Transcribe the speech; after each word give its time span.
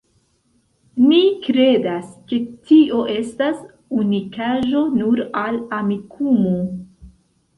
Ni 1.09 1.17
kredas, 1.47 2.05
ke 2.31 2.39
tio 2.69 3.01
estas 3.15 3.61
unikaĵo 4.03 4.81
nur 5.01 5.21
al 5.43 5.59
Amikumu. 5.81 6.57